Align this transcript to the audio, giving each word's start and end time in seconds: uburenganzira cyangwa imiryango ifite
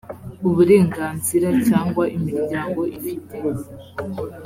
uburenganzira 0.47 1.47
cyangwa 1.67 2.03
imiryango 2.17 2.81
ifite 2.97 3.35